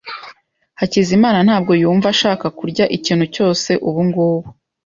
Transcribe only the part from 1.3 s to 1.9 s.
ntabwo